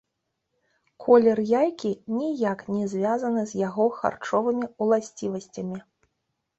[1.05, 5.77] Колер яйкі ніяк не звязаны з яго харчовымі ўласцівасцямі.